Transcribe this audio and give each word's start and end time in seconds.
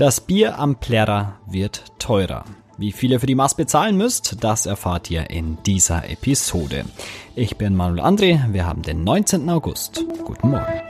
Das 0.00 0.22
Bier 0.22 0.58
am 0.58 0.76
Plärrer 0.76 1.34
wird 1.44 1.84
teurer. 1.98 2.46
Wie 2.78 2.90
viel 2.90 3.10
ihr 3.10 3.20
für 3.20 3.26
die 3.26 3.34
Maß 3.34 3.54
bezahlen 3.54 3.98
müsst, 3.98 4.42
das 4.42 4.64
erfahrt 4.64 5.10
ihr 5.10 5.28
in 5.28 5.58
dieser 5.66 6.08
Episode. 6.08 6.86
Ich 7.34 7.58
bin 7.58 7.76
Manuel 7.76 8.00
André, 8.00 8.50
wir 8.50 8.64
haben 8.64 8.80
den 8.80 9.04
19. 9.04 9.50
August. 9.50 10.02
Guten 10.24 10.52
Morgen. 10.52 10.80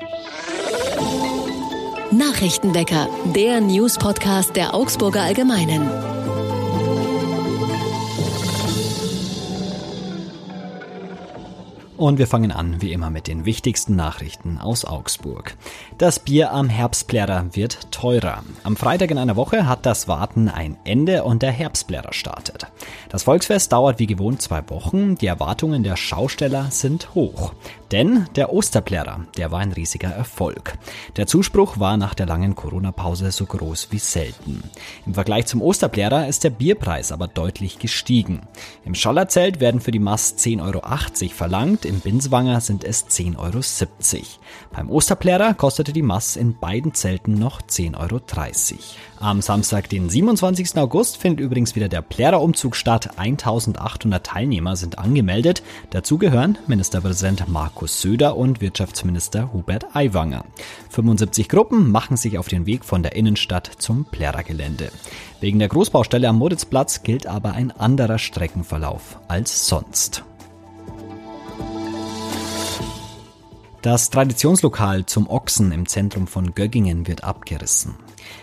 Nachrichtenwecker, 2.12 3.08
der 3.34 3.60
News-Podcast 3.60 4.54
der 4.54 4.74
Augsburger 4.74 5.22
Allgemeinen. 5.22 5.90
Und 12.00 12.16
wir 12.16 12.26
fangen 12.26 12.50
an, 12.50 12.80
wie 12.80 12.94
immer, 12.94 13.10
mit 13.10 13.26
den 13.26 13.44
wichtigsten 13.44 13.94
Nachrichten 13.94 14.56
aus 14.56 14.86
Augsburg. 14.86 15.54
Das 15.98 16.18
Bier 16.18 16.50
am 16.50 16.70
Herbstblärer 16.70 17.48
wird 17.52 17.92
teurer. 17.92 18.42
Am 18.62 18.74
Freitag 18.74 19.10
in 19.10 19.18
einer 19.18 19.36
Woche 19.36 19.68
hat 19.68 19.84
das 19.84 20.08
Warten 20.08 20.48
ein 20.48 20.78
Ende 20.84 21.24
und 21.24 21.42
der 21.42 21.50
Herbstblärer 21.50 22.14
startet. 22.14 22.68
Das 23.10 23.24
Volksfest 23.24 23.70
dauert 23.72 23.98
wie 23.98 24.06
gewohnt 24.06 24.40
zwei 24.40 24.62
Wochen. 24.70 25.16
Die 25.16 25.26
Erwartungen 25.26 25.82
der 25.82 25.96
Schausteller 25.96 26.70
sind 26.70 27.14
hoch. 27.14 27.52
Denn 27.92 28.26
der 28.36 28.52
Osterplärrer, 28.52 29.26
der 29.36 29.50
war 29.50 29.58
ein 29.58 29.72
riesiger 29.72 30.10
Erfolg. 30.10 30.78
Der 31.16 31.26
Zuspruch 31.26 31.80
war 31.80 31.96
nach 31.96 32.14
der 32.14 32.26
langen 32.26 32.54
Corona-Pause 32.54 33.32
so 33.32 33.46
groß 33.46 33.88
wie 33.90 33.98
selten. 33.98 34.62
Im 35.06 35.14
Vergleich 35.14 35.46
zum 35.46 35.60
Osterplärrer 35.60 36.28
ist 36.28 36.44
der 36.44 36.50
Bierpreis 36.50 37.10
aber 37.10 37.26
deutlich 37.26 37.78
gestiegen. 37.78 38.42
Im 38.84 38.94
Schollerzelt 38.94 39.60
werden 39.60 39.80
für 39.80 39.90
die 39.90 39.98
Mast 39.98 40.38
10,80 40.38 40.62
Euro 40.62 41.34
verlangt, 41.34 41.84
im 41.90 42.00
Binswanger 42.00 42.60
sind 42.60 42.84
es 42.84 43.06
10,70 43.08 43.36
Euro. 43.38 43.60
Beim 44.72 44.88
Osterplärrer 44.88 45.54
kostete 45.54 45.92
die 45.92 46.02
Mass 46.02 46.36
in 46.36 46.56
beiden 46.58 46.94
Zelten 46.94 47.34
noch 47.34 47.60
10,30 47.60 47.98
Euro. 47.98 48.20
Am 49.18 49.42
Samstag, 49.42 49.88
den 49.90 50.08
27. 50.08 50.78
August, 50.78 51.18
findet 51.18 51.40
übrigens 51.40 51.74
wieder 51.74 51.88
der 51.88 52.00
Plärrer-Umzug 52.00 52.76
statt. 52.76 53.18
1800 53.18 54.24
Teilnehmer 54.24 54.76
sind 54.76 54.98
angemeldet. 54.98 55.62
Dazu 55.90 56.16
gehören 56.16 56.56
Ministerpräsident 56.68 57.48
Markus 57.48 58.00
Söder 58.00 58.36
und 58.36 58.60
Wirtschaftsminister 58.60 59.52
Hubert 59.52 59.94
Aiwanger. 59.94 60.44
75 60.90 61.48
Gruppen 61.48 61.90
machen 61.90 62.16
sich 62.16 62.38
auf 62.38 62.48
den 62.48 62.64
Weg 62.66 62.84
von 62.84 63.02
der 63.02 63.16
Innenstadt 63.16 63.68
zum 63.78 64.04
Plärrer-Gelände. 64.04 64.92
Wegen 65.40 65.58
der 65.58 65.68
Großbaustelle 65.68 66.28
am 66.28 66.38
Moritzplatz 66.38 67.02
gilt 67.02 67.26
aber 67.26 67.52
ein 67.52 67.72
anderer 67.72 68.18
Streckenverlauf 68.18 69.18
als 69.26 69.66
sonst. 69.66 70.24
Das 73.82 74.10
Traditionslokal 74.10 75.06
zum 75.06 75.26
Ochsen 75.30 75.72
im 75.72 75.86
Zentrum 75.86 76.26
von 76.26 76.54
Göggingen 76.54 77.06
wird 77.06 77.24
abgerissen. 77.24 77.94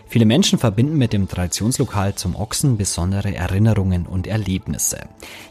Viele 0.08 0.26
Menschen 0.26 0.58
verbinden 0.58 0.98
mit 0.98 1.14
dem 1.14 1.28
Traditionslokal 1.28 2.16
zum 2.16 2.36
Ochsen 2.36 2.76
besondere 2.76 3.36
Erinnerungen 3.36 4.08
und 4.08 4.26
Erlebnisse. 4.26 5.02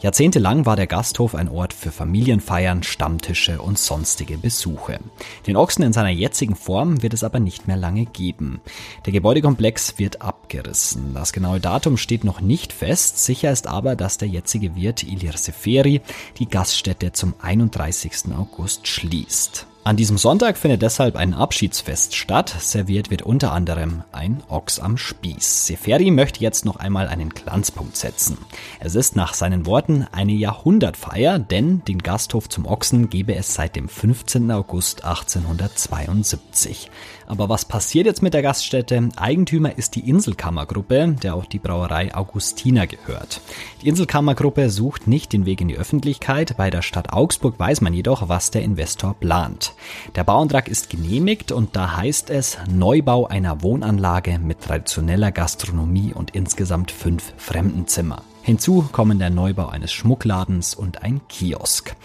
Jahrzehntelang 0.01 0.65
war 0.65 0.75
der 0.75 0.87
Gasthof 0.87 1.35
ein 1.35 1.47
Ort 1.47 1.71
für 1.73 1.91
Familienfeiern, 1.91 2.83
Stammtische 2.83 3.61
und 3.61 3.79
sonstige 3.79 4.37
Besuche. 4.37 4.99
Den 5.47 5.55
Ochsen 5.55 5.83
in 5.83 5.93
seiner 5.93 6.09
jetzigen 6.09 6.57
Form 6.57 7.01
wird 7.01 7.13
es 7.13 7.23
aber 7.23 7.39
nicht 7.39 7.69
mehr 7.69 7.77
lange 7.77 8.07
geben. 8.07 8.59
Der 9.05 9.13
Gebäudekomplex 9.13 9.97
wird 9.99 10.21
abgerissen. 10.21 11.13
Das 11.13 11.31
genaue 11.31 11.61
Datum 11.61 11.95
steht 11.95 12.25
noch 12.25 12.41
nicht 12.41 12.73
fest. 12.73 13.23
Sicher 13.23 13.53
ist 13.53 13.67
aber, 13.67 13.95
dass 13.95 14.17
der 14.17 14.27
jetzige 14.27 14.75
Wirt 14.75 15.03
Ilir 15.03 15.37
Seferi 15.37 16.01
die 16.39 16.49
Gaststätte 16.49 17.13
zum 17.13 17.35
31. 17.39 18.33
August 18.37 18.85
schließt. 18.85 19.65
An 19.87 19.95
diesem 19.95 20.17
Sonntag 20.17 20.57
findet 20.57 20.81
deshalb 20.81 21.15
ein 21.15 21.33
Abschiedsfest 21.33 22.13
statt. 22.13 22.53
Serviert 22.59 23.09
wird 23.09 23.21
unter 23.21 23.53
anderem 23.53 24.03
ein 24.11 24.43
Ochs 24.49 24.81
am 24.81 24.97
Spieß. 24.97 25.65
Seferi 25.65 26.11
möchte 26.11 26.41
jetzt 26.41 26.65
noch 26.65 26.75
einmal 26.75 27.07
einen 27.07 27.29
Glanzpunkt 27.29 27.95
setzen. 27.95 28.37
Es 28.81 28.95
ist 28.95 29.15
nach 29.15 29.33
seinen 29.33 29.65
Worten 29.65 30.05
eine 30.11 30.33
Jahrhundertfeier, 30.33 31.39
denn 31.39 31.85
den 31.85 31.99
Gasthof 31.99 32.49
zum 32.49 32.65
Ochsen 32.65 33.09
gebe 33.09 33.33
es 33.35 33.53
seit 33.53 33.77
dem 33.77 33.87
15. 33.87 34.51
August 34.51 35.05
1872. 35.05 36.91
Aber 37.25 37.47
was 37.47 37.63
passiert 37.63 38.07
jetzt 38.07 38.21
mit 38.21 38.33
der 38.33 38.41
Gaststätte? 38.41 39.07
Eigentümer 39.15 39.77
ist 39.77 39.95
die 39.95 40.09
Inselkammergruppe, 40.09 41.15
der 41.23 41.35
auch 41.35 41.45
die 41.45 41.59
Brauerei 41.59 42.13
Augustiner 42.13 42.87
gehört. 42.87 43.39
Die 43.81 43.87
Inselkammergruppe 43.87 44.69
sucht 44.69 45.07
nicht 45.07 45.31
den 45.31 45.45
Weg 45.45 45.61
in 45.61 45.69
die 45.69 45.77
Öffentlichkeit. 45.77 46.57
Bei 46.57 46.69
der 46.69 46.81
Stadt 46.81 47.13
Augsburg 47.13 47.57
weiß 47.57 47.79
man 47.79 47.93
jedoch, 47.93 48.27
was 48.27 48.51
der 48.51 48.63
Investor 48.63 49.13
plant. 49.13 49.73
Der 50.15 50.23
Bauantrag 50.23 50.67
ist 50.67 50.89
genehmigt 50.89 51.51
und 51.51 51.75
da 51.75 51.97
heißt 51.97 52.29
es 52.29 52.57
Neubau 52.69 53.27
einer 53.27 53.61
Wohnanlage 53.61 54.39
mit 54.39 54.61
traditioneller 54.61 55.31
Gastronomie 55.31 56.13
und 56.13 56.35
insgesamt 56.35 56.91
fünf 56.91 57.33
Fremdenzimmer. 57.37 58.23
Hinzu 58.41 58.87
kommen 58.91 59.19
der 59.19 59.29
Neubau 59.29 59.67
eines 59.67 59.91
Schmuckladens 59.91 60.73
und 60.73 61.03
ein 61.03 61.21
Kiosk. 61.27 61.95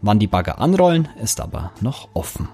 Wann 0.00 0.18
die 0.18 0.26
Bagger 0.26 0.58
anrollen, 0.58 1.08
ist 1.22 1.40
aber 1.40 1.70
noch 1.80 2.08
offen. 2.12 2.48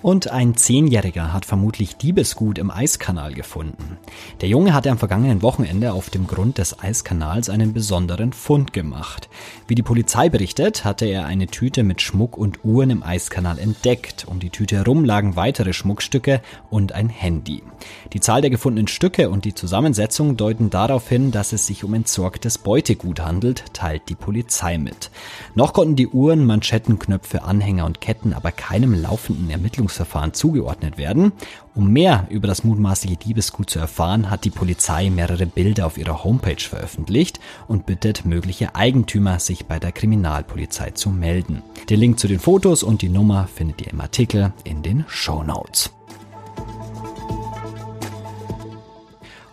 Und 0.00 0.30
ein 0.30 0.56
Zehnjähriger 0.56 1.32
hat 1.32 1.44
vermutlich 1.44 1.96
Diebesgut 1.96 2.58
im 2.58 2.70
Eiskanal 2.70 3.34
gefunden. 3.34 3.98
Der 4.40 4.48
Junge 4.48 4.72
hatte 4.72 4.92
am 4.92 4.98
vergangenen 4.98 5.42
Wochenende 5.42 5.92
auf 5.92 6.08
dem 6.08 6.28
Grund 6.28 6.58
des 6.58 6.78
Eiskanals 6.78 7.50
einen 7.50 7.72
besonderen 7.72 8.32
Fund 8.32 8.72
gemacht. 8.72 9.28
Wie 9.66 9.74
die 9.74 9.82
Polizei 9.82 10.28
berichtet, 10.28 10.84
hatte 10.84 11.04
er 11.04 11.26
eine 11.26 11.48
Tüte 11.48 11.82
mit 11.82 12.00
Schmuck 12.00 12.38
und 12.38 12.64
Uhren 12.64 12.90
im 12.90 13.02
Eiskanal 13.02 13.58
entdeckt. 13.58 14.26
Um 14.28 14.38
die 14.38 14.50
Tüte 14.50 14.76
herum 14.76 15.04
lagen 15.04 15.34
weitere 15.34 15.72
Schmuckstücke 15.72 16.42
und 16.70 16.92
ein 16.92 17.08
Handy. 17.08 17.64
Die 18.12 18.20
Zahl 18.20 18.40
der 18.40 18.50
gefundenen 18.50 18.86
Stücke 18.86 19.30
und 19.30 19.44
die 19.44 19.54
Zusammensetzung 19.54 20.36
deuten 20.36 20.70
darauf 20.70 21.08
hin, 21.08 21.32
dass 21.32 21.52
es 21.52 21.66
sich 21.66 21.82
um 21.82 21.94
entsorgtes 21.94 22.58
Beutegut 22.58 23.20
handelt, 23.20 23.64
teilt 23.72 24.02
die 24.08 24.14
Polizei 24.14 24.78
mit. 24.78 25.10
Noch 25.56 25.72
konnten 25.72 25.96
die 25.96 26.06
Uhren, 26.06 26.46
Manschetten, 26.46 27.00
Knöpfe, 27.00 27.42
Anhänger 27.42 27.84
und 27.84 28.00
Ketten 28.00 28.32
aber 28.32 28.52
keinem 28.52 28.94
laufenden 28.94 29.50
Ermittlungs 29.50 29.87
Ermittlungsverfahren 29.88 30.34
zugeordnet 30.34 30.98
werden. 30.98 31.32
Um 31.74 31.92
mehr 31.92 32.26
über 32.30 32.46
das 32.48 32.64
mutmaßliche 32.64 33.16
Diebesgut 33.16 33.70
zu 33.70 33.78
erfahren, 33.78 34.30
hat 34.30 34.44
die 34.44 34.50
Polizei 34.50 35.10
mehrere 35.10 35.46
Bilder 35.46 35.86
auf 35.86 35.98
ihrer 35.98 36.24
Homepage 36.24 36.60
veröffentlicht 36.60 37.40
und 37.66 37.86
bittet 37.86 38.24
mögliche 38.24 38.74
Eigentümer, 38.74 39.38
sich 39.38 39.66
bei 39.66 39.78
der 39.78 39.92
Kriminalpolizei 39.92 40.90
zu 40.90 41.10
melden. 41.10 41.62
Den 41.88 42.00
Link 42.00 42.18
zu 42.18 42.28
den 42.28 42.40
Fotos 42.40 42.82
und 42.82 43.02
die 43.02 43.08
Nummer 43.08 43.46
findet 43.46 43.80
ihr 43.82 43.92
im 43.92 44.00
Artikel 44.00 44.52
in 44.64 44.82
den 44.82 45.04
Show 45.08 45.42
Notes. 45.42 45.97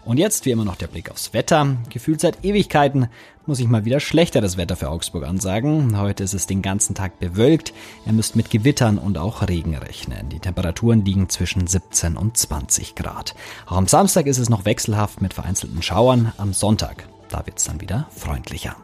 Und 0.05 0.19
jetzt 0.19 0.45
wie 0.45 0.51
immer 0.51 0.65
noch 0.65 0.75
der 0.75 0.87
Blick 0.87 1.09
aufs 1.09 1.33
Wetter. 1.33 1.77
Gefühlt 1.89 2.21
seit 2.21 2.45
Ewigkeiten 2.45 3.07
muss 3.47 3.59
ich 3.59 3.67
mal 3.67 3.85
wieder 3.85 3.99
schlechteres 3.99 4.55
Wetter 4.55 4.75
für 4.75 4.89
Augsburg 4.89 5.25
ansagen. 5.25 5.99
Heute 5.99 6.23
ist 6.23 6.35
es 6.35 6.45
den 6.45 6.61
ganzen 6.61 6.93
Tag 6.93 7.19
bewölkt. 7.19 7.73
Ihr 8.05 8.13
müsst 8.13 8.35
mit 8.35 8.51
Gewittern 8.51 8.99
und 8.99 9.17
auch 9.17 9.47
Regen 9.47 9.75
rechnen. 9.75 10.29
Die 10.29 10.39
Temperaturen 10.39 11.03
liegen 11.03 11.27
zwischen 11.29 11.65
17 11.65 12.17
und 12.17 12.37
20 12.37 12.93
Grad. 12.93 13.33
Auch 13.65 13.77
am 13.77 13.87
Samstag 13.87 14.27
ist 14.27 14.37
es 14.37 14.47
noch 14.47 14.65
wechselhaft 14.65 15.21
mit 15.21 15.33
vereinzelten 15.33 15.81
Schauern. 15.81 16.33
Am 16.37 16.53
Sonntag, 16.53 17.07
da 17.29 17.43
wird 17.47 17.57
es 17.57 17.63
dann 17.63 17.81
wieder 17.81 18.07
freundlicher. 18.15 18.75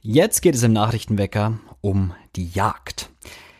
Jetzt 0.00 0.40
geht 0.40 0.54
es 0.54 0.62
im 0.62 0.72
Nachrichtenwecker 0.72 1.58
um 1.82 2.14
die 2.36 2.48
Jagd. 2.48 3.10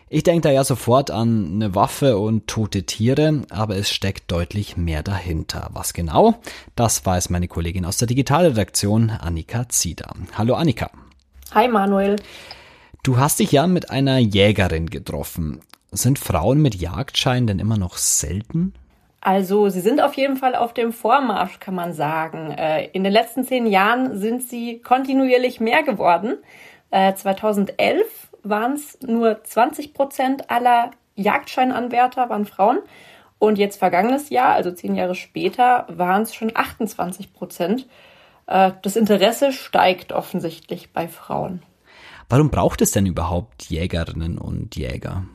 Ich 0.07 0.21
denke 0.21 0.41
da 0.41 0.51
ja 0.51 0.63
sofort 0.63 1.09
an 1.09 1.53
eine 1.55 1.73
Waffe 1.73 2.19
und 2.19 2.45
tote 2.45 2.83
Tiere, 2.83 3.41
aber 3.49 3.75
es 3.75 3.89
steckt 3.89 4.31
deutlich 4.31 4.77
mehr 4.77 5.01
dahinter. 5.01 5.69
Was 5.73 5.93
genau? 5.93 6.35
Das 6.75 7.03
weiß 7.03 7.31
meine 7.31 7.47
Kollegin 7.47 7.85
aus 7.85 7.97
der 7.97 8.07
Digitalredaktion, 8.07 9.09
Annika 9.09 9.67
Zieder. 9.67 10.13
Hallo 10.37 10.53
Annika. 10.53 10.91
Hi 11.55 11.67
Manuel. 11.67 12.17
Du 13.01 13.17
hast 13.17 13.39
dich 13.39 13.51
ja 13.51 13.65
mit 13.65 13.89
einer 13.89 14.19
Jägerin 14.19 14.91
getroffen. 14.91 15.61
Sind 15.91 16.19
Frauen 16.19 16.61
mit 16.61 16.75
Jagdschein 16.75 17.47
denn 17.47 17.57
immer 17.57 17.79
noch 17.79 17.97
selten? 17.97 18.75
Also 19.21 19.69
sie 19.69 19.81
sind 19.81 20.01
auf 20.01 20.13
jeden 20.13 20.37
Fall 20.37 20.53
auf 20.53 20.75
dem 20.75 20.93
Vormarsch, 20.93 21.59
kann 21.59 21.73
man 21.73 21.93
sagen. 21.93 22.51
Äh, 22.51 22.89
in 22.89 23.03
den 23.03 23.11
letzten 23.11 23.43
zehn 23.43 23.65
Jahren 23.65 24.19
sind 24.19 24.43
sie 24.43 24.81
kontinuierlich 24.83 25.59
mehr 25.59 25.81
geworden. 25.81 26.37
2011 27.15 28.01
äh, 28.01 28.03
waren 28.43 28.73
es 28.73 28.99
nur 29.01 29.43
20 29.43 29.93
Prozent 29.93 30.49
aller 30.49 30.91
Jagdscheinanwärter 31.15 32.29
waren 32.29 32.45
Frauen. 32.45 32.79
Und 33.37 33.57
jetzt 33.57 33.77
vergangenes 33.77 34.29
Jahr, 34.29 34.53
also 34.53 34.71
zehn 34.71 34.95
Jahre 34.95 35.15
später, 35.15 35.85
waren 35.89 36.21
es 36.21 36.33
schon 36.33 36.51
28 36.55 37.33
Prozent. 37.33 37.87
Äh, 38.47 38.71
das 38.81 38.95
Interesse 38.95 39.51
steigt 39.51 40.13
offensichtlich 40.13 40.93
bei 40.93 41.07
Frauen. 41.07 41.61
Warum 42.29 42.49
braucht 42.49 42.81
es 42.81 42.91
denn 42.91 43.05
überhaupt 43.05 43.63
Jägerinnen 43.63 44.37
und 44.37 44.75
Jäger? 44.75 45.25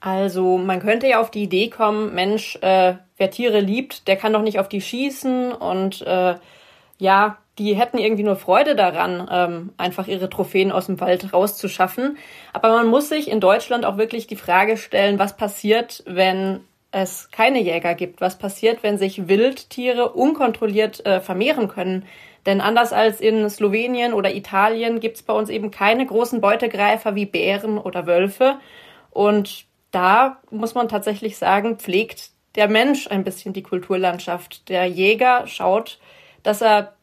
Also 0.00 0.56
man 0.56 0.80
könnte 0.80 1.08
ja 1.08 1.20
auf 1.20 1.30
die 1.30 1.42
Idee 1.42 1.68
kommen, 1.68 2.14
Mensch, 2.14 2.56
äh, 2.62 2.94
wer 3.16 3.30
Tiere 3.30 3.60
liebt, 3.60 4.08
der 4.08 4.16
kann 4.16 4.32
doch 4.32 4.42
nicht 4.42 4.58
auf 4.58 4.68
die 4.68 4.80
schießen 4.80 5.52
und 5.52 6.02
äh, 6.02 6.36
ja, 6.98 7.38
die 7.58 7.74
hätten 7.74 7.98
irgendwie 7.98 8.22
nur 8.22 8.36
Freude 8.36 8.74
daran, 8.74 9.28
ähm, 9.30 9.72
einfach 9.76 10.06
ihre 10.06 10.30
Trophäen 10.30 10.72
aus 10.72 10.86
dem 10.86 11.00
Wald 11.00 11.32
rauszuschaffen. 11.32 12.16
Aber 12.52 12.70
man 12.70 12.86
muss 12.86 13.08
sich 13.08 13.30
in 13.30 13.40
Deutschland 13.40 13.84
auch 13.84 13.98
wirklich 13.98 14.26
die 14.26 14.36
Frage 14.36 14.76
stellen, 14.76 15.18
was 15.18 15.36
passiert, 15.36 16.02
wenn 16.06 16.60
es 16.92 17.30
keine 17.30 17.60
Jäger 17.60 17.94
gibt. 17.94 18.20
Was 18.20 18.38
passiert, 18.38 18.82
wenn 18.82 18.98
sich 18.98 19.28
Wildtiere 19.28 20.10
unkontrolliert 20.10 21.04
äh, 21.06 21.20
vermehren 21.20 21.68
können? 21.68 22.06
Denn 22.46 22.60
anders 22.60 22.92
als 22.92 23.20
in 23.20 23.48
Slowenien 23.50 24.14
oder 24.14 24.34
Italien 24.34 25.00
gibt 25.00 25.16
es 25.16 25.22
bei 25.22 25.34
uns 25.34 25.50
eben 25.50 25.70
keine 25.70 26.06
großen 26.06 26.40
Beutegreifer 26.40 27.14
wie 27.14 27.26
Bären 27.26 27.78
oder 27.78 28.06
Wölfe. 28.06 28.58
Und 29.10 29.66
da 29.90 30.40
muss 30.50 30.74
man 30.74 30.88
tatsächlich 30.88 31.36
sagen, 31.36 31.76
pflegt 31.76 32.30
der 32.54 32.68
Mensch 32.68 33.08
ein 33.08 33.24
bisschen 33.24 33.52
die 33.52 33.62
Kulturlandschaft. 33.62 34.68
Der 34.68 34.86
Jäger 34.86 35.46
schaut, 35.46 35.98
dass 36.42 36.62
er 36.62 36.94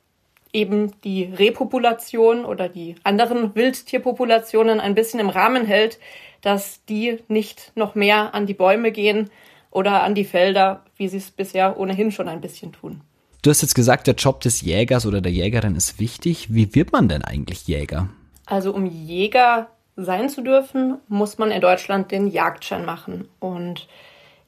eben 0.53 0.91
die 1.03 1.23
Repopulation 1.23 2.45
oder 2.45 2.69
die 2.69 2.95
anderen 3.03 3.55
Wildtierpopulationen 3.55 4.79
ein 4.79 4.95
bisschen 4.95 5.19
im 5.19 5.29
Rahmen 5.29 5.65
hält, 5.65 5.99
dass 6.41 6.83
die 6.85 7.19
nicht 7.27 7.71
noch 7.75 7.95
mehr 7.95 8.33
an 8.33 8.45
die 8.45 8.53
Bäume 8.53 8.91
gehen 8.91 9.29
oder 9.71 10.03
an 10.03 10.15
die 10.15 10.25
Felder, 10.25 10.83
wie 10.95 11.07
sie 11.07 11.17
es 11.17 11.31
bisher 11.31 11.79
ohnehin 11.79 12.11
schon 12.11 12.27
ein 12.27 12.41
bisschen 12.41 12.71
tun. 12.71 13.01
Du 13.41 13.49
hast 13.49 13.61
jetzt 13.61 13.75
gesagt, 13.75 14.07
der 14.07 14.15
Job 14.15 14.41
des 14.41 14.61
Jägers 14.61 15.05
oder 15.05 15.21
der 15.21 15.31
Jägerin 15.31 15.75
ist 15.75 15.99
wichtig. 15.99 16.53
Wie 16.53 16.73
wird 16.73 16.91
man 16.91 17.07
denn 17.07 17.23
eigentlich 17.23 17.67
Jäger? 17.67 18.09
Also 18.45 18.73
um 18.73 18.85
Jäger 18.85 19.69
sein 19.95 20.29
zu 20.29 20.41
dürfen, 20.41 20.97
muss 21.07 21.37
man 21.37 21.51
in 21.51 21.61
Deutschland 21.61 22.11
den 22.11 22.27
Jagdschein 22.27 22.85
machen. 22.85 23.27
Und 23.39 23.87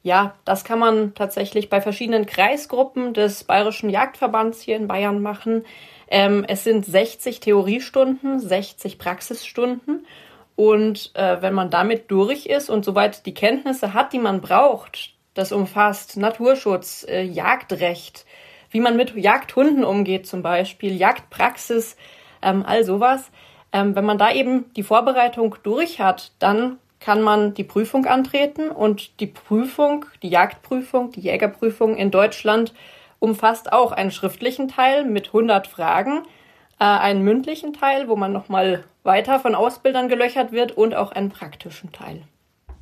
ja, 0.02 0.34
das 0.44 0.64
kann 0.64 0.78
man 0.78 1.14
tatsächlich 1.14 1.68
bei 1.68 1.80
verschiedenen 1.80 2.26
Kreisgruppen 2.26 3.12
des 3.12 3.44
Bayerischen 3.44 3.90
Jagdverbands 3.90 4.60
hier 4.60 4.76
in 4.76 4.88
Bayern 4.88 5.20
machen. 5.20 5.64
Ähm, 6.08 6.44
es 6.48 6.64
sind 6.64 6.86
60 6.86 7.40
Theoriestunden, 7.40 8.40
60 8.40 8.98
Praxisstunden. 8.98 10.06
Und 10.56 11.12
äh, 11.14 11.40
wenn 11.42 11.54
man 11.54 11.70
damit 11.70 12.10
durch 12.10 12.46
ist 12.46 12.70
und 12.70 12.84
soweit 12.84 13.24
die 13.26 13.34
Kenntnisse 13.34 13.94
hat, 13.94 14.12
die 14.12 14.18
man 14.18 14.40
braucht, 14.40 15.14
das 15.34 15.52
umfasst 15.52 16.16
Naturschutz, 16.16 17.06
äh, 17.08 17.22
Jagdrecht, 17.22 18.26
wie 18.70 18.80
man 18.80 18.96
mit 18.96 19.14
Jagdhunden 19.14 19.84
umgeht 19.84 20.26
zum 20.26 20.42
Beispiel, 20.42 20.96
Jagdpraxis, 20.96 21.96
ähm, 22.42 22.64
all 22.66 22.84
sowas. 22.84 23.30
Ähm, 23.72 23.94
wenn 23.94 24.04
man 24.04 24.18
da 24.18 24.32
eben 24.32 24.72
die 24.74 24.82
Vorbereitung 24.82 25.56
durch 25.62 26.00
hat, 26.00 26.32
dann 26.38 26.78
kann 27.00 27.22
man 27.22 27.54
die 27.54 27.64
Prüfung 27.64 28.06
antreten 28.06 28.70
und 28.70 29.18
die 29.20 29.26
Prüfung, 29.26 30.04
die 30.22 30.28
Jagdprüfung, 30.28 31.10
die 31.12 31.20
Jägerprüfung 31.20 31.96
in 31.96 32.10
Deutschland 32.10 32.74
umfasst 33.18 33.72
auch 33.72 33.92
einen 33.92 34.10
schriftlichen 34.10 34.68
Teil 34.68 35.04
mit 35.04 35.28
100 35.28 35.66
Fragen, 35.66 36.22
äh, 36.78 36.84
einen 36.84 37.22
mündlichen 37.22 37.72
Teil, 37.72 38.08
wo 38.08 38.16
man 38.16 38.32
nochmal 38.32 38.84
weiter 39.02 39.40
von 39.40 39.54
Ausbildern 39.54 40.08
gelöchert 40.08 40.52
wird 40.52 40.72
und 40.72 40.94
auch 40.94 41.12
einen 41.12 41.30
praktischen 41.30 41.90
Teil. 41.90 42.22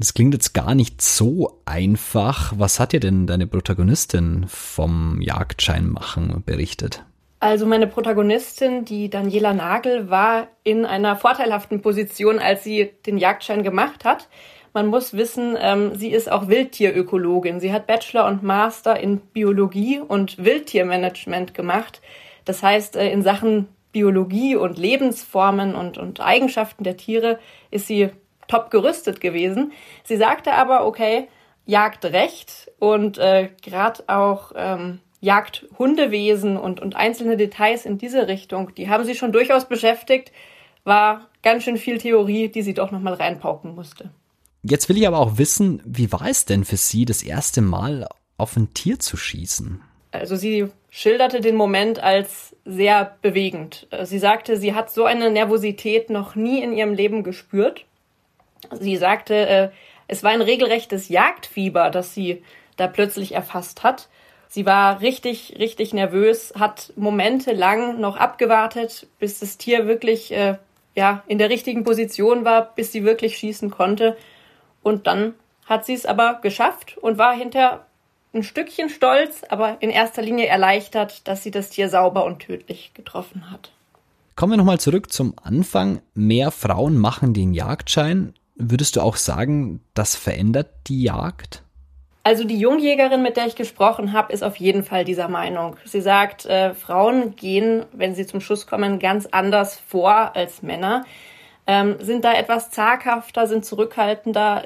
Das 0.00 0.14
klingt 0.14 0.34
jetzt 0.34 0.52
gar 0.52 0.74
nicht 0.74 1.02
so 1.02 1.60
einfach. 1.64 2.52
Was 2.56 2.78
hat 2.78 2.92
dir 2.92 3.00
denn 3.00 3.26
deine 3.26 3.48
Protagonistin 3.48 4.46
vom 4.46 5.20
Jagdscheinmachen 5.20 6.44
berichtet? 6.44 7.04
Also 7.40 7.66
meine 7.66 7.86
Protagonistin, 7.86 8.84
die 8.84 9.10
Daniela 9.10 9.54
Nagel, 9.54 10.10
war 10.10 10.48
in 10.64 10.84
einer 10.84 11.14
vorteilhaften 11.14 11.82
Position, 11.82 12.40
als 12.40 12.64
sie 12.64 12.90
den 13.06 13.16
Jagdschein 13.16 13.62
gemacht 13.62 14.04
hat. 14.04 14.28
Man 14.74 14.88
muss 14.88 15.14
wissen, 15.14 15.56
ähm, 15.58 15.94
sie 15.94 16.10
ist 16.10 16.30
auch 16.30 16.48
Wildtierökologin. 16.48 17.60
Sie 17.60 17.72
hat 17.72 17.86
Bachelor 17.86 18.26
und 18.26 18.42
Master 18.42 18.98
in 18.98 19.20
Biologie 19.20 20.00
und 20.00 20.44
Wildtiermanagement 20.44 21.54
gemacht. 21.54 22.02
Das 22.44 22.62
heißt, 22.62 22.96
äh, 22.96 23.10
in 23.10 23.22
Sachen 23.22 23.68
Biologie 23.92 24.56
und 24.56 24.76
Lebensformen 24.76 25.74
und, 25.74 25.96
und 25.96 26.20
Eigenschaften 26.20 26.84
der 26.84 26.96
Tiere 26.96 27.38
ist 27.70 27.86
sie 27.86 28.10
top 28.48 28.70
gerüstet 28.70 29.20
gewesen. 29.20 29.72
Sie 30.04 30.16
sagte 30.16 30.54
aber, 30.54 30.86
okay, 30.86 31.28
Jagdrecht 31.66 32.70
und 32.78 33.18
äh, 33.18 33.50
gerade 33.62 34.02
auch 34.06 34.52
ähm, 34.56 35.00
Jagdhundewesen 35.20 36.56
und, 36.56 36.80
und 36.80 36.96
einzelne 36.96 37.36
Details 37.36 37.84
in 37.84 37.98
diese 37.98 38.28
Richtung, 38.28 38.74
die 38.74 38.88
haben 38.88 39.04
sie 39.04 39.14
schon 39.14 39.32
durchaus 39.32 39.68
beschäftigt, 39.68 40.32
war 40.84 41.28
ganz 41.42 41.64
schön 41.64 41.76
viel 41.76 41.98
Theorie, 41.98 42.48
die 42.48 42.62
sie 42.62 42.74
doch 42.74 42.90
nochmal 42.90 43.14
reinpauken 43.14 43.74
musste. 43.74 44.10
Jetzt 44.62 44.88
will 44.88 44.96
ich 44.96 45.06
aber 45.06 45.18
auch 45.18 45.38
wissen, 45.38 45.80
wie 45.84 46.12
war 46.12 46.26
es 46.26 46.44
denn 46.44 46.64
für 46.64 46.76
Sie, 46.76 47.04
das 47.04 47.22
erste 47.22 47.60
Mal 47.60 48.08
auf 48.36 48.56
ein 48.56 48.74
Tier 48.74 48.98
zu 48.98 49.16
schießen? 49.16 49.80
Also 50.10 50.36
sie 50.36 50.68
schilderte 50.90 51.40
den 51.40 51.54
Moment 51.54 52.02
als 52.02 52.56
sehr 52.64 53.16
bewegend. 53.22 53.86
Sie 54.04 54.18
sagte, 54.18 54.56
sie 54.56 54.74
hat 54.74 54.90
so 54.90 55.04
eine 55.04 55.30
Nervosität 55.30 56.10
noch 56.10 56.34
nie 56.34 56.62
in 56.62 56.72
ihrem 56.72 56.94
Leben 56.94 57.22
gespürt. 57.22 57.84
Sie 58.72 58.96
sagte, 58.96 59.34
äh, 59.34 59.68
es 60.06 60.22
war 60.22 60.30
ein 60.30 60.42
regelrechtes 60.42 61.08
Jagdfieber, 61.08 61.90
das 61.90 62.14
sie 62.14 62.42
da 62.76 62.86
plötzlich 62.86 63.32
erfasst 63.32 63.82
hat. 63.82 64.08
Sie 64.48 64.64
war 64.64 65.00
richtig, 65.00 65.56
richtig 65.58 65.92
nervös, 65.92 66.54
hat 66.58 66.92
momentelang 66.96 68.00
noch 68.00 68.16
abgewartet, 68.16 69.06
bis 69.18 69.40
das 69.40 69.58
Tier 69.58 69.86
wirklich 69.86 70.32
äh, 70.32 70.56
ja, 70.94 71.22
in 71.26 71.38
der 71.38 71.50
richtigen 71.50 71.84
Position 71.84 72.44
war, 72.44 72.74
bis 72.74 72.90
sie 72.90 73.04
wirklich 73.04 73.36
schießen 73.36 73.70
konnte. 73.70 74.16
Und 74.82 75.06
dann 75.06 75.34
hat 75.66 75.84
sie 75.84 75.92
es 75.92 76.06
aber 76.06 76.40
geschafft 76.42 76.96
und 76.98 77.18
war 77.18 77.34
hinter 77.34 77.86
ein 78.34 78.42
Stückchen 78.42 78.88
stolz, 78.88 79.42
aber 79.48 79.76
in 79.80 79.90
erster 79.90 80.22
Linie 80.22 80.46
erleichtert, 80.46 81.28
dass 81.28 81.42
sie 81.42 81.50
das 81.50 81.70
Tier 81.70 81.88
sauber 81.88 82.24
und 82.24 82.40
tödlich 82.40 82.92
getroffen 82.94 83.50
hat. 83.50 83.72
Kommen 84.34 84.52
wir 84.52 84.56
nochmal 84.56 84.80
zurück 84.80 85.12
zum 85.12 85.34
Anfang. 85.42 86.00
Mehr 86.14 86.50
Frauen 86.50 86.96
machen 86.96 87.34
den 87.34 87.54
Jagdschein. 87.54 88.34
Würdest 88.54 88.96
du 88.96 89.00
auch 89.00 89.16
sagen, 89.16 89.80
das 89.94 90.16
verändert 90.16 90.68
die 90.86 91.02
Jagd? 91.02 91.62
Also 92.24 92.44
die 92.44 92.58
Jungjägerin, 92.58 93.22
mit 93.22 93.36
der 93.36 93.46
ich 93.46 93.56
gesprochen 93.56 94.12
habe, 94.12 94.32
ist 94.32 94.42
auf 94.42 94.56
jeden 94.56 94.82
Fall 94.82 95.04
dieser 95.04 95.28
Meinung. 95.28 95.76
Sie 95.84 96.00
sagt, 96.00 96.44
äh, 96.46 96.74
Frauen 96.74 97.36
gehen, 97.36 97.86
wenn 97.92 98.14
sie 98.14 98.26
zum 98.26 98.40
Schuss 98.40 98.66
kommen, 98.66 98.98
ganz 98.98 99.26
anders 99.30 99.78
vor 99.78 100.36
als 100.36 100.62
Männer, 100.62 101.04
ähm, 101.66 101.96
sind 102.00 102.24
da 102.24 102.34
etwas 102.34 102.70
zaghafter, 102.70 103.46
sind 103.46 103.64
zurückhaltender, 103.64 104.64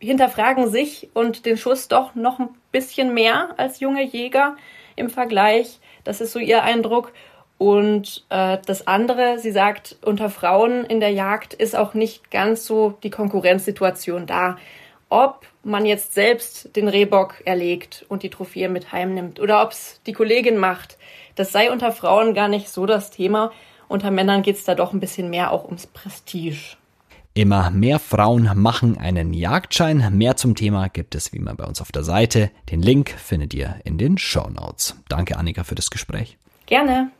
hinterfragen 0.00 0.68
sich 0.68 1.08
und 1.14 1.46
den 1.46 1.56
Schuss 1.56 1.88
doch 1.88 2.14
noch 2.14 2.38
ein 2.38 2.50
bisschen 2.72 3.14
mehr 3.14 3.54
als 3.56 3.80
junge 3.80 4.02
Jäger 4.02 4.56
im 4.96 5.10
Vergleich. 5.10 5.80
Das 6.04 6.20
ist 6.20 6.32
so 6.32 6.38
ihr 6.38 6.62
Eindruck. 6.62 7.12
Und 7.58 8.24
äh, 8.28 8.58
das 8.66 8.86
andere, 8.86 9.38
sie 9.40 9.50
sagt, 9.50 9.96
unter 10.04 10.30
Frauen 10.30 10.84
in 10.84 11.00
der 11.00 11.10
Jagd 11.10 11.54
ist 11.54 11.74
auch 11.74 11.92
nicht 11.92 12.30
ganz 12.30 12.64
so 12.64 12.94
die 13.02 13.10
Konkurrenzsituation 13.10 14.26
da 14.26 14.56
ob 15.08 15.46
man 15.62 15.86
jetzt 15.86 16.14
selbst 16.14 16.74
den 16.76 16.88
Rehbock 16.88 17.42
erlegt 17.44 18.04
und 18.08 18.22
die 18.22 18.30
Trophäe 18.30 18.68
mit 18.68 18.92
heimnimmt 18.92 19.40
oder 19.40 19.62
ob 19.62 19.72
es 19.72 20.00
die 20.06 20.12
Kollegin 20.12 20.56
macht, 20.56 20.98
das 21.34 21.52
sei 21.52 21.70
unter 21.70 21.92
Frauen 21.92 22.34
gar 22.34 22.48
nicht 22.48 22.68
so 22.68 22.86
das 22.86 23.10
Thema. 23.10 23.52
Unter 23.88 24.10
Männern 24.10 24.42
geht 24.42 24.56
es 24.56 24.64
da 24.64 24.74
doch 24.74 24.92
ein 24.92 25.00
bisschen 25.00 25.30
mehr 25.30 25.52
auch 25.52 25.64
ums 25.64 25.86
Prestige. 25.86 26.76
Immer 27.34 27.70
mehr 27.70 28.00
Frauen 28.00 28.50
machen 28.56 28.98
einen 28.98 29.32
Jagdschein. 29.32 30.16
Mehr 30.16 30.36
zum 30.36 30.56
Thema 30.56 30.88
gibt 30.88 31.14
es 31.14 31.32
wie 31.32 31.36
immer 31.36 31.54
bei 31.54 31.64
uns 31.64 31.80
auf 31.80 31.92
der 31.92 32.02
Seite. 32.02 32.50
Den 32.70 32.82
Link 32.82 33.10
findet 33.10 33.54
ihr 33.54 33.76
in 33.84 33.96
den 33.96 34.18
Show 34.18 34.48
Notes. 34.48 34.96
Danke, 35.08 35.36
Annika, 35.36 35.62
für 35.62 35.76
das 35.76 35.90
Gespräch. 35.90 36.36
Gerne. 36.66 37.12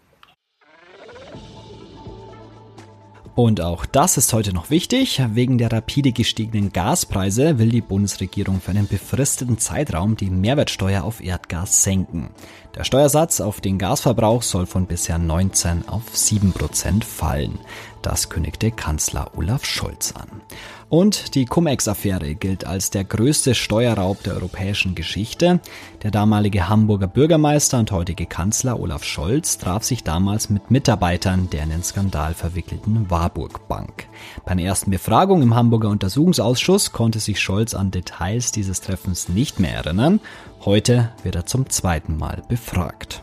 Und 3.39 3.61
auch 3.61 3.87
das 3.87 4.17
ist 4.17 4.33
heute 4.33 4.53
noch 4.53 4.69
wichtig. 4.69 5.23
Wegen 5.35 5.59
der 5.59 5.71
rapide 5.71 6.11
gestiegenen 6.11 6.73
Gaspreise 6.73 7.61
will 7.61 7.69
die 7.69 7.81
Bundesregierung 7.81 8.61
für 8.61 8.73
einen 8.73 8.89
befristeten 8.89 9.59
Zeitraum 9.59 10.17
die 10.17 10.29
Mehrwertsteuer 10.29 11.05
auf 11.05 11.23
Erdgas 11.23 11.85
senken. 11.85 12.31
Der 12.75 12.83
Steuersatz 12.83 13.41
auf 13.41 13.61
den 13.61 13.79
Gasverbrauch 13.79 14.43
soll 14.43 14.67
von 14.67 14.87
bisher 14.87 15.19
19 15.19 15.87
auf 15.87 16.03
7 16.17 16.53
Prozent 16.53 17.05
fallen. 17.05 17.61
Das 18.03 18.29
kündigte 18.29 18.71
Kanzler 18.71 19.33
Olaf 19.37 19.65
Scholz 19.65 20.13
an. 20.13 20.41
Und 20.89 21.35
die 21.35 21.45
Cum-Ex-Affäre 21.45 22.35
gilt 22.35 22.67
als 22.67 22.91
der 22.91 23.05
größte 23.05 23.55
Steuerraub 23.55 24.23
der 24.23 24.35
europäischen 24.35 24.95
Geschichte. 24.95 25.61
Der 26.03 26.11
damalige 26.11 26.69
Hamburger 26.69 27.09
Bürgermeister 27.09 27.79
und 27.79 27.93
heutige 27.93 28.25
Kanzler 28.25 28.81
Olaf 28.81 29.05
Scholz 29.05 29.59
traf 29.59 29.85
sich 29.85 30.03
damals 30.03 30.49
mit 30.49 30.71
Mitarbeitern 30.71 31.51
der 31.51 31.65
in 31.65 31.71
den 31.71 31.83
Skandal 31.83 32.33
verwickelten 32.33 33.11
Warburg 33.11 33.69
Bank. 33.69 34.07
Bei 34.47 34.53
einer 34.53 34.63
ersten 34.63 34.91
Befragung 34.91 35.43
im 35.43 35.55
Hamburger 35.55 35.91
Untersuchungsausschuss 35.91 36.93
konnte 36.93 37.19
sich 37.19 37.41
Scholz 37.41 37.75
an 37.75 37.91
Details 37.91 38.53
dieses 38.53 38.81
Treffens 38.81 39.29
nicht 39.29 39.61
mehr 39.61 39.75
erinnern. 39.75 40.21
Heute 40.65 41.13
wird 41.23 41.37
er 41.37 41.47
zum 41.47 41.69
zweiten 41.69 42.17
Mal 42.17 42.43
befragt. 42.49 43.23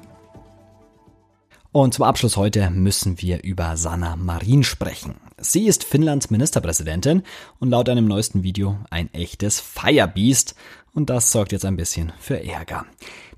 Und 1.76 1.94
zum 1.94 2.06
Abschluss 2.06 2.38
heute 2.38 2.70
müssen 2.70 3.22
wir 3.22 3.44
über 3.44 3.76
Sanna 3.76 4.16
Marin 4.16 4.64
sprechen. 4.64 5.16
Sie 5.38 5.68
ist 5.68 5.84
Finnlands 5.84 6.30
Ministerpräsidentin 6.30 7.24
und 7.60 7.70
laut 7.70 7.90
einem 7.90 8.08
neuesten 8.08 8.44
Video 8.44 8.78
ein 8.90 9.14
echtes 9.14 9.60
Firebeast 9.60 10.56
und 10.94 11.10
das 11.10 11.34
sorgt 11.34 11.52
jetzt 11.52 11.66
ein 11.66 11.76
bisschen 11.76 12.14
für 12.18 12.42
Ärger. 12.42 12.86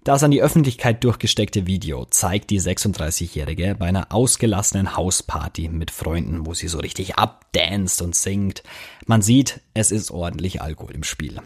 Das 0.04 0.22
an 0.22 0.30
die 0.30 0.44
Öffentlichkeit 0.44 1.04
durchgesteckte 1.04 1.66
Video 1.66 2.06
zeigt 2.06 2.52
die 2.52 2.62
36-Jährige 2.62 3.74
bei 3.74 3.88
einer 3.88 4.12
ausgelassenen 4.12 4.96
Hausparty 4.96 5.70
mit 5.70 5.90
Freunden, 5.90 6.46
wo 6.46 6.54
sie 6.54 6.68
so 6.68 6.78
richtig 6.78 7.16
abdanzt 7.16 8.04
und 8.04 8.16
singt. 8.16 8.62
Man 9.08 9.24
sieht, 9.24 9.62
es 9.74 9.90
ist 9.90 10.12
ordentlich 10.12 10.62
Alkohol 10.62 10.94
im 10.94 11.04
Spiel. 11.04 11.42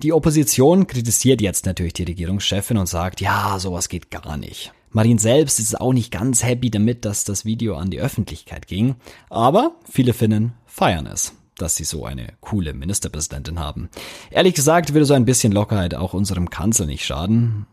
Die 0.00 0.12
Opposition 0.12 0.86
kritisiert 0.86 1.40
jetzt 1.40 1.66
natürlich 1.66 1.94
die 1.94 2.04
Regierungschefin 2.04 2.76
und 2.76 2.86
sagt, 2.86 3.20
ja, 3.20 3.58
sowas 3.58 3.88
geht 3.88 4.12
gar 4.12 4.36
nicht. 4.36 4.72
Marin 4.96 5.18
selbst 5.18 5.60
ist 5.60 5.78
auch 5.78 5.92
nicht 5.92 6.10
ganz 6.10 6.42
happy 6.42 6.70
damit, 6.70 7.04
dass 7.04 7.24
das 7.24 7.44
Video 7.44 7.76
an 7.76 7.90
die 7.90 8.00
Öffentlichkeit 8.00 8.66
ging, 8.66 8.94
aber 9.28 9.72
viele 9.84 10.14
Finnen 10.14 10.54
feiern 10.64 11.06
es 11.06 11.34
dass 11.58 11.74
sie 11.74 11.84
so 11.84 12.04
eine 12.04 12.34
coole 12.42 12.74
Ministerpräsidentin 12.74 13.58
haben. 13.58 13.88
Ehrlich 14.30 14.52
gesagt 14.52 14.92
würde 14.92 15.06
so 15.06 15.14
ein 15.14 15.24
bisschen 15.24 15.54
Lockerheit 15.54 15.94
auch 15.94 16.12
unserem 16.12 16.50
Kanzler 16.50 16.84
nicht 16.84 17.06
schaden. 17.06 17.66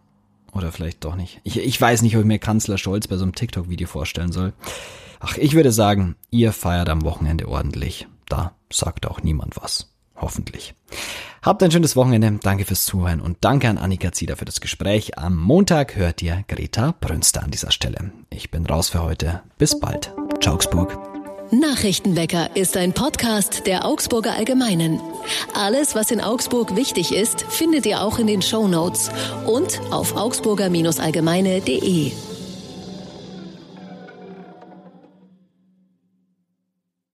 Oder 0.54 0.72
vielleicht 0.72 1.04
doch 1.04 1.18
nicht. 1.18 1.42
Ich, 1.44 1.58
ich 1.58 1.82
weiß 1.82 2.02
nicht, 2.02 2.16
ob 2.16 2.22
ich 2.22 2.28
mir 2.28 2.40
Kanzler 2.40 2.78
Scholz 2.78 3.10
bei 3.10 3.18
so 3.18 3.24
einem 3.24 3.36
TikTok-Video 3.36 3.88
vorstellen 3.88 4.32
soll. 4.32 4.54
Ach, 5.20 5.36
ich 5.38 5.54
würde 5.54 5.74
sagen, 5.74 6.16
ihr 6.30 6.54
feiert 6.54 6.88
am 6.88 7.04
Wochenende 7.04 7.50
ordentlich. 7.50 8.08
Da 8.30 8.56
sagt 8.72 9.06
auch 9.06 9.22
niemand 9.22 9.58
was. 9.58 9.93
Hoffentlich. 10.24 10.74
Habt 11.42 11.62
ein 11.62 11.72
schönes 11.72 11.98
Wochenende. 11.98 12.40
Danke 12.42 12.64
fürs 12.64 12.86
Zuhören 12.86 13.20
und 13.20 13.40
danke 13.42 13.68
an 13.68 13.78
Annika 13.78 14.14
Zieder 14.14 14.38
für 14.38 14.46
das 14.46 14.62
Gespräch. 14.62 15.18
Am 15.18 15.36
Montag 15.36 15.98
hört 15.98 16.22
ihr 16.22 16.46
Greta 16.48 16.96
Brünster 17.02 17.44
an 17.44 17.52
dieser 17.52 17.72
Stelle. 17.72 18.14
Ich 18.30 18.50
bin 18.50 18.66
raus 18.66 18.90
für 18.90 19.04
heute. 19.04 19.42
Bis 19.58 19.78
bald. 19.78 20.14
Ciao, 20.42 20.56
Augsburg. 20.56 20.98
Nachrichtenwecker 21.52 22.56
ist 22.56 22.78
ein 22.78 22.94
Podcast 22.94 23.68
der 23.68 23.86
Augsburger 23.86 24.34
Allgemeinen. 24.34 25.02
Alles, 25.54 25.94
was 25.94 26.10
in 26.10 26.22
Augsburg 26.22 26.78
wichtig 26.78 27.14
ist, 27.14 27.42
findet 27.42 27.86
ihr 27.86 28.02
auch 28.02 28.18
in 28.18 28.28
den 28.28 28.42
Show 28.42 28.70
Notes 28.70 29.12
und 29.46 29.82
auf 29.92 30.16
augsburger-allgemeine.de. 30.16 32.33